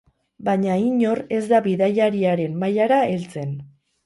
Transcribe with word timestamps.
Baina 0.47 0.77
inor 0.85 1.21
ez 1.39 1.41
da 1.51 1.59
bidaiariaren 1.67 2.57
mailara 2.65 2.99
heltzen. 3.13 3.55